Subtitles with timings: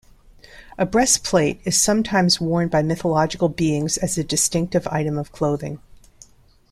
[0.79, 5.79] A breastplate is sometimes worn by mythological beings as a distinctive item of clothing.